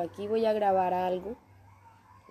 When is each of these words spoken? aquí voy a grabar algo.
aquí 0.00 0.26
voy 0.26 0.46
a 0.46 0.52
grabar 0.52 0.94
algo. 0.94 1.36